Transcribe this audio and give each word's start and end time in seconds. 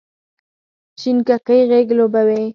شینککۍ 0.99 1.61
غیږ 1.69 1.87
لوبوې، 1.97 2.41